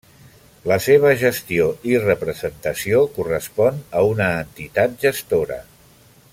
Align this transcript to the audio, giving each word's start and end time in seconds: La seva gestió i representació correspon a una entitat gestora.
La 0.69 0.77
seva 0.85 1.11
gestió 1.23 1.67
i 1.91 1.93
representació 2.05 3.03
correspon 3.19 3.79
a 4.01 4.05
una 4.15 4.33
entitat 4.47 4.97
gestora. 5.07 5.63